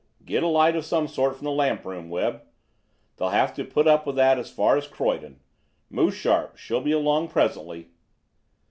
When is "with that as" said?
4.07-4.49